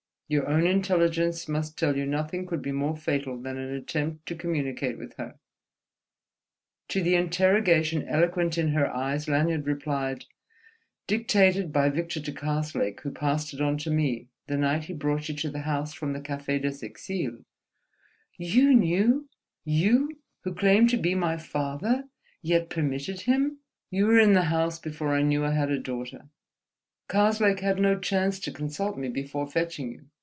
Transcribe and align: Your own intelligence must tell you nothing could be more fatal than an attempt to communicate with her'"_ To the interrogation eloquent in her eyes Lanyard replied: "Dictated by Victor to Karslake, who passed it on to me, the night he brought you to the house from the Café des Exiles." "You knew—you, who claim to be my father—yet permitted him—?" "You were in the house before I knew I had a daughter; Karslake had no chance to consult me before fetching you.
Your 0.31 0.47
own 0.47 0.65
intelligence 0.65 1.49
must 1.49 1.77
tell 1.77 1.97
you 1.97 2.05
nothing 2.05 2.45
could 2.45 2.61
be 2.61 2.71
more 2.71 2.95
fatal 2.95 3.37
than 3.37 3.57
an 3.57 3.73
attempt 3.73 4.25
to 4.27 4.33
communicate 4.35 4.97
with 4.97 5.13
her'"_ 5.17 5.37
To 6.87 7.03
the 7.03 7.15
interrogation 7.15 8.07
eloquent 8.07 8.57
in 8.57 8.69
her 8.69 8.89
eyes 8.89 9.27
Lanyard 9.27 9.67
replied: 9.67 10.23
"Dictated 11.05 11.73
by 11.73 11.89
Victor 11.89 12.21
to 12.21 12.31
Karslake, 12.31 13.01
who 13.01 13.11
passed 13.11 13.53
it 13.53 13.59
on 13.59 13.77
to 13.79 13.91
me, 13.91 14.29
the 14.47 14.55
night 14.55 14.85
he 14.85 14.93
brought 14.93 15.27
you 15.27 15.35
to 15.35 15.49
the 15.49 15.63
house 15.63 15.93
from 15.93 16.13
the 16.13 16.21
Café 16.21 16.61
des 16.61 16.79
Exiles." 16.85 17.43
"You 18.37 18.73
knew—you, 18.73 20.17
who 20.45 20.53
claim 20.55 20.87
to 20.87 20.97
be 20.97 21.13
my 21.13 21.35
father—yet 21.35 22.69
permitted 22.69 23.19
him—?" 23.23 23.57
"You 23.89 24.05
were 24.05 24.19
in 24.21 24.31
the 24.31 24.43
house 24.43 24.79
before 24.79 25.13
I 25.13 25.23
knew 25.23 25.43
I 25.43 25.51
had 25.51 25.69
a 25.71 25.77
daughter; 25.77 26.29
Karslake 27.09 27.59
had 27.59 27.81
no 27.81 27.99
chance 27.99 28.39
to 28.39 28.53
consult 28.53 28.97
me 28.97 29.09
before 29.09 29.45
fetching 29.45 29.91
you. 29.91 30.05